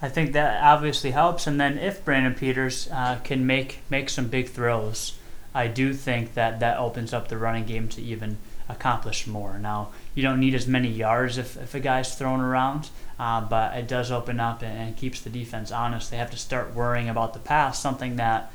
I 0.00 0.08
think 0.08 0.32
that 0.32 0.62
obviously 0.62 1.10
helps. 1.10 1.46
And 1.46 1.60
then 1.60 1.78
if 1.78 2.04
Brandon 2.04 2.34
Peters 2.34 2.88
uh, 2.92 3.18
can 3.24 3.46
make 3.46 3.80
make 3.90 4.10
some 4.10 4.28
big 4.28 4.48
throws, 4.48 5.17
I 5.58 5.66
do 5.66 5.92
think 5.92 6.34
that 6.34 6.60
that 6.60 6.78
opens 6.78 7.12
up 7.12 7.26
the 7.26 7.36
running 7.36 7.64
game 7.64 7.88
to 7.88 8.00
even 8.00 8.38
accomplish 8.68 9.26
more. 9.26 9.58
Now 9.58 9.88
you 10.14 10.22
don't 10.22 10.38
need 10.38 10.54
as 10.54 10.68
many 10.68 10.86
yards 10.86 11.36
if, 11.36 11.56
if 11.56 11.74
a 11.74 11.80
guy's 11.80 12.14
thrown 12.14 12.40
around, 12.40 12.90
uh, 13.18 13.40
but 13.40 13.76
it 13.76 13.88
does 13.88 14.12
open 14.12 14.38
up 14.38 14.62
and, 14.62 14.78
and, 14.78 14.96
keeps 14.96 15.20
the 15.20 15.30
defense 15.30 15.72
honest. 15.72 16.12
They 16.12 16.16
have 16.16 16.30
to 16.30 16.36
start 16.36 16.76
worrying 16.76 17.08
about 17.08 17.32
the 17.32 17.40
pass, 17.40 17.82
something 17.82 18.14
that 18.16 18.52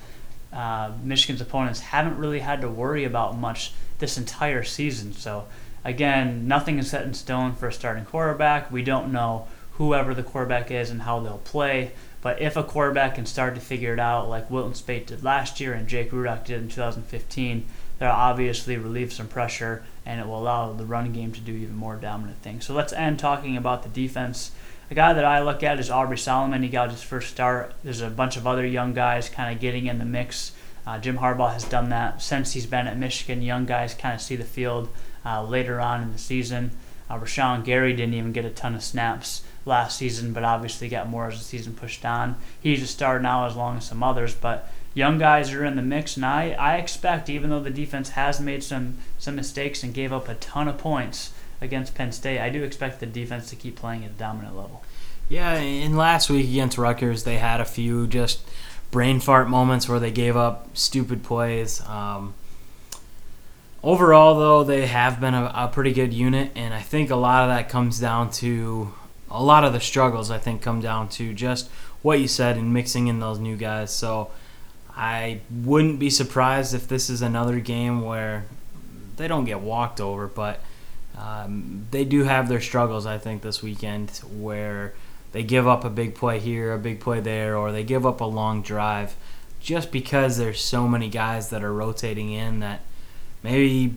uh, 0.53 0.93
Michigan's 1.03 1.41
opponents 1.41 1.81
haven't 1.81 2.17
really 2.17 2.39
had 2.39 2.61
to 2.61 2.69
worry 2.69 3.03
about 3.03 3.37
much 3.37 3.73
this 3.99 4.17
entire 4.17 4.63
season. 4.63 5.11
So 5.11 5.45
again, 5.83 6.47
nothing 6.47 6.79
is 6.79 6.89
set 6.89 7.03
in 7.03 7.13
stone 7.13 7.53
for 7.53 7.67
a 7.67 7.73
starting 7.73 8.05
quarterback. 8.05 8.71
We 8.71 8.81
don't 8.81 9.11
know 9.11 9.49
whoever 9.73 10.13
the 10.13 10.23
quarterback 10.23 10.71
is 10.71 10.89
and 10.89 11.01
how 11.01 11.19
they'll 11.19 11.39
play. 11.39 11.91
But 12.23 12.41
if 12.41 12.55
a 12.55 12.63
quarterback 12.63 13.15
can 13.15 13.25
start 13.25 13.53
to 13.55 13.61
figure 13.61 13.93
it 13.93 13.99
out, 13.99 14.29
like 14.29 14.49
Wilton 14.49 14.75
Speight 14.75 15.07
did 15.07 15.25
last 15.25 15.59
year 15.59 15.73
and 15.73 15.89
Jake 15.89 16.11
Rudock 16.11 16.45
did 16.45 16.61
in 16.61 16.69
2015, 16.69 17.65
that'll 17.99 18.15
obviously 18.15 18.77
relieve 18.77 19.11
some 19.11 19.27
pressure 19.27 19.83
and 20.05 20.21
it 20.21 20.25
will 20.25 20.39
allow 20.39 20.71
the 20.71 20.85
run 20.85 21.11
game 21.11 21.33
to 21.33 21.41
do 21.41 21.51
even 21.51 21.75
more 21.75 21.97
dominant 21.97 22.41
things. 22.41 22.65
So 22.65 22.73
let's 22.73 22.93
end 22.93 23.19
talking 23.19 23.57
about 23.57 23.83
the 23.83 23.89
defense. 23.89 24.51
A 24.89 24.95
guy 24.95 25.11
that 25.11 25.25
I 25.25 25.41
look 25.41 25.63
at 25.63 25.81
is 25.81 25.89
Aubrey 25.91 26.17
Solomon. 26.17 26.63
He 26.63 26.69
got 26.69 26.91
his 26.91 27.03
first 27.03 27.29
start. 27.29 27.73
There's 27.83 27.99
a 27.99 28.09
bunch 28.09 28.37
of 28.37 28.47
other 28.47 28.65
young 28.65 28.93
guys 28.93 29.27
kind 29.27 29.53
of 29.53 29.59
getting 29.61 29.87
in 29.87 29.99
the 29.99 30.05
mix. 30.05 30.53
Uh, 30.87 30.99
Jim 30.99 31.17
Harbaugh 31.17 31.51
has 31.51 31.65
done 31.65 31.89
that 31.89 32.21
since 32.21 32.53
he's 32.53 32.65
been 32.65 32.87
at 32.87 32.97
Michigan. 32.97 33.41
Young 33.41 33.65
guys 33.65 33.93
kind 33.93 34.15
of 34.15 34.21
see 34.21 34.37
the 34.37 34.45
field 34.45 34.87
uh, 35.25 35.43
later 35.43 35.81
on 35.81 36.01
in 36.01 36.13
the 36.13 36.17
season. 36.17 36.71
Uh, 37.09 37.19
Rashan 37.19 37.63
Gary 37.63 37.93
didn't 37.93 38.13
even 38.13 38.31
get 38.31 38.45
a 38.45 38.49
ton 38.49 38.75
of 38.75 38.83
snaps 38.83 39.43
last 39.65 39.97
season, 39.97 40.33
but 40.33 40.43
obviously 40.43 40.89
got 40.89 41.09
more 41.09 41.27
as 41.27 41.37
the 41.37 41.43
season 41.43 41.73
pushed 41.73 42.05
on. 42.05 42.35
He's 42.59 42.83
a 42.83 42.87
star 42.87 43.19
now 43.19 43.45
as 43.45 43.55
long 43.55 43.77
as 43.77 43.85
some 43.85 44.03
others, 44.03 44.35
but 44.35 44.69
young 44.93 45.17
guys 45.17 45.53
are 45.53 45.65
in 45.65 45.75
the 45.75 45.81
mix, 45.81 46.15
and 46.15 46.25
I, 46.25 46.51
I 46.51 46.77
expect, 46.77 47.29
even 47.29 47.49
though 47.49 47.59
the 47.59 47.69
defense 47.69 48.09
has 48.09 48.39
made 48.39 48.63
some, 48.63 48.97
some 49.17 49.35
mistakes 49.35 49.83
and 49.83 49.93
gave 49.93 50.13
up 50.13 50.27
a 50.27 50.35
ton 50.35 50.67
of 50.67 50.77
points 50.77 51.33
against 51.61 51.95
Penn 51.95 52.11
State, 52.11 52.39
I 52.39 52.49
do 52.49 52.63
expect 52.63 52.99
the 52.99 53.05
defense 53.05 53.49
to 53.49 53.55
keep 53.55 53.75
playing 53.75 54.03
at 54.03 54.11
a 54.11 54.13
dominant 54.15 54.55
level. 54.55 54.83
Yeah, 55.29 55.55
in 55.55 55.95
last 55.95 56.29
week 56.29 56.47
against 56.49 56.77
Rutgers, 56.77 57.23
they 57.23 57.37
had 57.37 57.61
a 57.61 57.65
few 57.65 58.07
just 58.07 58.41
brain 58.91 59.19
fart 59.19 59.49
moments 59.49 59.87
where 59.87 59.99
they 59.99 60.11
gave 60.11 60.35
up 60.35 60.69
stupid 60.73 61.23
plays. 61.23 61.81
Um, 61.87 62.35
overall, 63.83 64.39
though, 64.39 64.63
they 64.63 64.87
have 64.87 65.19
been 65.19 65.33
a, 65.33 65.51
a 65.53 65.67
pretty 65.67 65.93
good 65.93 66.13
unit, 66.13 66.51
and 66.55 66.73
I 66.73 66.81
think 66.81 67.09
a 67.09 67.15
lot 67.15 67.43
of 67.43 67.55
that 67.55 67.69
comes 67.69 67.99
down 67.99 68.31
to 68.31 68.93
a 69.29 69.43
lot 69.43 69.63
of 69.63 69.73
the 69.73 69.79
struggles. 69.79 70.31
I 70.31 70.37
think 70.37 70.61
come 70.61 70.79
down 70.79 71.09
to 71.09 71.33
just 71.33 71.69
what 72.01 72.19
you 72.19 72.27
said 72.27 72.57
and 72.57 72.73
mixing 72.73 73.07
in 73.07 73.19
those 73.19 73.39
new 73.39 73.57
guys. 73.57 73.93
So 73.93 74.31
I 74.95 75.41
wouldn't 75.51 75.99
be 75.99 76.09
surprised 76.09 76.73
if 76.73 76.87
this 76.87 77.09
is 77.09 77.21
another 77.21 77.59
game 77.59 78.01
where 78.01 78.45
they 79.17 79.27
don't 79.27 79.45
get 79.45 79.59
walked 79.59 79.99
over, 79.99 80.27
but 80.27 80.61
um, 81.17 81.87
they 81.91 82.05
do 82.05 82.23
have 82.23 82.47
their 82.47 82.61
struggles. 82.61 83.05
I 83.05 83.17
think 83.17 83.41
this 83.41 83.63
weekend 83.63 84.09
where 84.39 84.93
they 85.31 85.43
give 85.43 85.67
up 85.67 85.83
a 85.83 85.89
big 85.89 86.13
play 86.13 86.39
here, 86.39 86.73
a 86.73 86.79
big 86.79 86.99
play 86.99 87.19
there, 87.19 87.57
or 87.57 87.71
they 87.71 87.83
give 87.83 88.05
up 88.05 88.21
a 88.21 88.25
long 88.25 88.61
drive, 88.61 89.15
just 89.59 89.91
because 89.91 90.37
there's 90.37 90.61
so 90.61 90.87
many 90.87 91.09
guys 91.09 91.49
that 91.49 91.63
are 91.63 91.73
rotating 91.73 92.31
in 92.31 92.59
that 92.59 92.81
maybe 93.43 93.93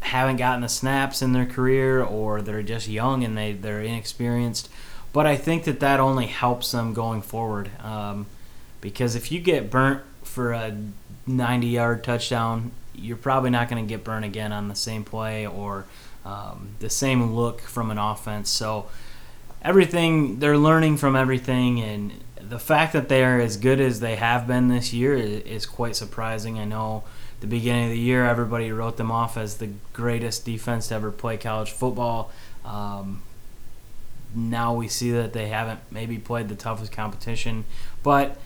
haven't 0.00 0.36
gotten 0.36 0.60
the 0.60 0.68
snaps 0.68 1.22
in 1.22 1.32
their 1.32 1.46
career 1.46 2.02
or 2.02 2.40
they're 2.40 2.62
just 2.62 2.88
young 2.88 3.24
and 3.24 3.36
they, 3.36 3.52
they're 3.52 3.82
inexperienced. 3.82 4.68
But 5.12 5.26
I 5.26 5.36
think 5.36 5.64
that 5.64 5.80
that 5.80 6.00
only 6.00 6.26
helps 6.26 6.70
them 6.72 6.94
going 6.94 7.22
forward. 7.22 7.70
Um, 7.82 8.26
because 8.80 9.14
if 9.14 9.32
you 9.32 9.40
get 9.40 9.70
burnt 9.70 10.02
for 10.22 10.52
a 10.52 10.76
90 11.26 11.66
yard 11.66 12.04
touchdown, 12.04 12.70
you're 12.94 13.16
probably 13.16 13.50
not 13.50 13.68
going 13.68 13.84
to 13.84 13.88
get 13.88 14.04
burnt 14.04 14.24
again 14.24 14.52
on 14.52 14.68
the 14.68 14.74
same 14.74 15.04
play 15.04 15.46
or 15.46 15.86
um, 16.24 16.70
the 16.80 16.90
same 16.90 17.34
look 17.34 17.60
from 17.60 17.90
an 17.90 17.98
offense. 17.98 18.50
So 18.50 18.88
everything, 19.62 20.38
they're 20.38 20.58
learning 20.58 20.98
from 20.98 21.16
everything. 21.16 21.80
And 21.80 22.12
the 22.40 22.58
fact 22.58 22.92
that 22.92 23.08
they 23.08 23.24
are 23.24 23.40
as 23.40 23.56
good 23.56 23.80
as 23.80 24.00
they 24.00 24.16
have 24.16 24.46
been 24.46 24.68
this 24.68 24.92
year 24.92 25.14
is, 25.14 25.42
is 25.42 25.66
quite 25.66 25.96
surprising. 25.96 26.58
I 26.58 26.64
know 26.64 27.04
the 27.40 27.46
beginning 27.46 27.84
of 27.84 27.90
the 27.90 27.98
year, 27.98 28.24
everybody 28.24 28.70
wrote 28.70 28.96
them 28.96 29.10
off 29.10 29.36
as 29.36 29.56
the 29.56 29.70
greatest 29.92 30.44
defense 30.44 30.88
to 30.88 30.94
ever 30.94 31.10
play 31.10 31.36
college 31.36 31.70
football. 31.70 32.30
Um, 32.64 33.22
now 34.34 34.74
we 34.74 34.88
see 34.88 35.10
that 35.10 35.32
they 35.32 35.48
haven't 35.48 35.80
maybe 35.90 36.18
played 36.18 36.48
the 36.48 36.54
toughest 36.54 36.92
competition, 36.92 37.64
but 38.02 38.38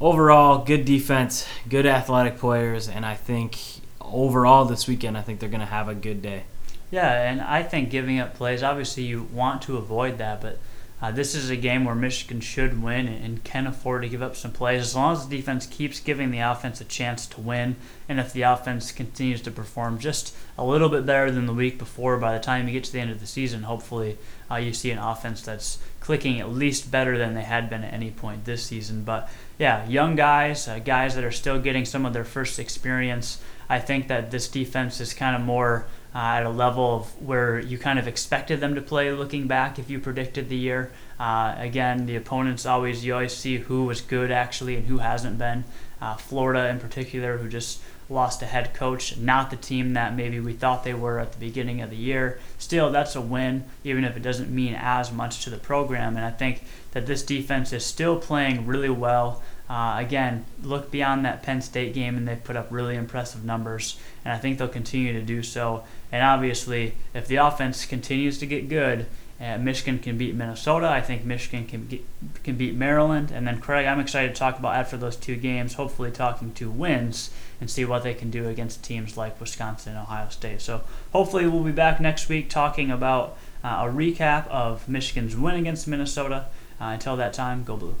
overall, 0.00 0.64
good 0.64 0.84
defense, 0.84 1.46
good 1.68 1.86
athletic 1.86 2.38
players, 2.38 2.88
and 2.88 3.04
I 3.04 3.14
think 3.14 3.58
overall 4.00 4.64
this 4.64 4.86
weekend, 4.88 5.18
I 5.18 5.22
think 5.22 5.40
they're 5.40 5.48
going 5.48 5.60
to 5.60 5.66
have 5.66 5.88
a 5.88 5.94
good 5.94 6.22
day. 6.22 6.44
Yeah, 6.90 7.30
and 7.30 7.40
I 7.40 7.62
think 7.62 7.90
giving 7.90 8.18
up 8.18 8.34
plays, 8.34 8.62
obviously, 8.62 9.02
you 9.02 9.24
want 9.32 9.62
to 9.62 9.76
avoid 9.76 10.18
that, 10.18 10.40
but 10.40 10.58
uh, 11.00 11.12
this 11.12 11.34
is 11.34 11.48
a 11.48 11.56
game 11.56 11.84
where 11.84 11.94
Michigan 11.94 12.40
should 12.40 12.82
win 12.82 13.06
and 13.06 13.44
can 13.44 13.68
afford 13.68 14.02
to 14.02 14.08
give 14.08 14.22
up 14.22 14.34
some 14.34 14.50
plays 14.50 14.80
as 14.80 14.96
long 14.96 15.12
as 15.12 15.28
the 15.28 15.36
defense 15.36 15.64
keeps 15.66 16.00
giving 16.00 16.32
the 16.32 16.40
offense 16.40 16.80
a 16.80 16.84
chance 16.84 17.26
to 17.26 17.40
win. 17.40 17.76
And 18.08 18.18
if 18.18 18.32
the 18.32 18.42
offense 18.42 18.90
continues 18.90 19.40
to 19.42 19.52
perform 19.52 20.00
just 20.00 20.34
a 20.56 20.64
little 20.64 20.88
bit 20.88 21.06
better 21.06 21.30
than 21.30 21.46
the 21.46 21.54
week 21.54 21.78
before, 21.78 22.16
by 22.16 22.36
the 22.36 22.42
time 22.42 22.66
you 22.66 22.72
get 22.72 22.84
to 22.84 22.92
the 22.92 22.98
end 22.98 23.12
of 23.12 23.20
the 23.20 23.26
season, 23.26 23.62
hopefully 23.62 24.18
uh, 24.50 24.56
you 24.56 24.72
see 24.72 24.90
an 24.90 24.98
offense 24.98 25.42
that's 25.42 25.78
clicking 26.00 26.40
at 26.40 26.50
least 26.50 26.90
better 26.90 27.16
than 27.16 27.34
they 27.34 27.42
had 27.42 27.70
been 27.70 27.84
at 27.84 27.94
any 27.94 28.10
point 28.10 28.44
this 28.44 28.64
season. 28.64 29.04
But 29.04 29.30
yeah, 29.56 29.86
young 29.86 30.16
guys, 30.16 30.66
uh, 30.66 30.80
guys 30.80 31.14
that 31.14 31.22
are 31.22 31.30
still 31.30 31.60
getting 31.60 31.84
some 31.84 32.06
of 32.06 32.12
their 32.12 32.24
first 32.24 32.58
experience. 32.58 33.40
I 33.68 33.78
think 33.78 34.08
that 34.08 34.30
this 34.30 34.48
defense 34.48 35.00
is 35.00 35.14
kind 35.14 35.36
of 35.36 35.42
more 35.42 35.86
uh, 36.14 36.18
at 36.18 36.46
a 36.46 36.50
level 36.50 36.96
of 36.96 37.22
where 37.22 37.58
you 37.58 37.78
kind 37.78 37.98
of 37.98 38.08
expected 38.08 38.60
them 38.60 38.74
to 38.74 38.80
play 38.80 39.10
looking 39.12 39.46
back 39.46 39.78
if 39.78 39.90
you 39.90 39.98
predicted 39.98 40.48
the 40.48 40.56
year. 40.56 40.90
Uh, 41.18 41.54
again, 41.58 42.06
the 42.06 42.16
opponents 42.16 42.64
always, 42.64 43.04
you 43.04 43.14
always 43.14 43.34
see 43.34 43.58
who 43.58 43.84
was 43.84 44.00
good 44.00 44.30
actually 44.30 44.76
and 44.76 44.86
who 44.86 44.98
hasn't 44.98 45.38
been. 45.38 45.64
Uh, 46.00 46.14
Florida 46.14 46.68
in 46.68 46.78
particular, 46.78 47.38
who 47.38 47.48
just 47.48 47.80
lost 48.10 48.40
a 48.40 48.46
head 48.46 48.72
coach, 48.72 49.16
not 49.18 49.50
the 49.50 49.56
team 49.56 49.92
that 49.92 50.14
maybe 50.14 50.40
we 50.40 50.52
thought 50.52 50.84
they 50.84 50.94
were 50.94 51.18
at 51.18 51.32
the 51.32 51.38
beginning 51.38 51.82
of 51.82 51.90
the 51.90 51.96
year. 51.96 52.38
Still, 52.58 52.90
that's 52.90 53.16
a 53.16 53.20
win, 53.20 53.64
even 53.84 54.04
if 54.04 54.16
it 54.16 54.22
doesn't 54.22 54.50
mean 54.50 54.74
as 54.74 55.12
much 55.12 55.44
to 55.44 55.50
the 55.50 55.58
program. 55.58 56.16
And 56.16 56.24
I 56.24 56.30
think 56.30 56.64
that 56.92 57.06
this 57.06 57.22
defense 57.22 57.72
is 57.72 57.84
still 57.84 58.18
playing 58.18 58.66
really 58.66 58.88
well. 58.88 59.42
Uh, 59.68 59.96
again, 59.98 60.46
look 60.62 60.90
beyond 60.90 61.24
that 61.24 61.42
Penn 61.42 61.60
State 61.60 61.92
game, 61.92 62.16
and 62.16 62.26
they've 62.26 62.42
put 62.42 62.56
up 62.56 62.68
really 62.70 62.96
impressive 62.96 63.44
numbers, 63.44 63.98
and 64.24 64.32
I 64.32 64.38
think 64.38 64.58
they'll 64.58 64.68
continue 64.68 65.12
to 65.12 65.22
do 65.22 65.42
so. 65.42 65.84
And 66.10 66.22
obviously, 66.22 66.94
if 67.12 67.26
the 67.26 67.36
offense 67.36 67.84
continues 67.84 68.38
to 68.38 68.46
get 68.46 68.68
good, 68.68 69.06
uh, 69.40 69.58
Michigan 69.58 69.98
can 69.98 70.16
beat 70.16 70.34
Minnesota. 70.34 70.88
I 70.88 71.00
think 71.00 71.24
Michigan 71.24 71.66
can 71.66 71.86
get, 71.86 72.02
can 72.42 72.56
beat 72.56 72.74
Maryland, 72.74 73.30
and 73.30 73.46
then 73.46 73.60
Craig, 73.60 73.86
I'm 73.86 74.00
excited 74.00 74.34
to 74.34 74.38
talk 74.38 74.58
about 74.58 74.74
after 74.74 74.96
those 74.96 75.16
two 75.16 75.36
games. 75.36 75.74
Hopefully, 75.74 76.10
talking 76.10 76.52
two 76.52 76.70
wins 76.70 77.30
and 77.60 77.70
see 77.70 77.84
what 77.84 78.02
they 78.02 78.14
can 78.14 78.30
do 78.30 78.48
against 78.48 78.82
teams 78.82 79.16
like 79.16 79.38
Wisconsin 79.38 79.92
and 79.92 80.00
Ohio 80.00 80.30
State. 80.30 80.62
So 80.62 80.80
hopefully, 81.12 81.46
we'll 81.46 81.62
be 81.62 81.72
back 81.72 82.00
next 82.00 82.30
week 82.30 82.48
talking 82.48 82.90
about 82.90 83.36
uh, 83.62 83.86
a 83.86 83.92
recap 83.92 84.48
of 84.48 84.88
Michigan's 84.88 85.36
win 85.36 85.56
against 85.56 85.86
Minnesota. 85.86 86.46
Uh, 86.80 86.86
until 86.86 87.16
that 87.16 87.34
time, 87.34 87.64
go 87.64 87.76
blue. 87.76 87.96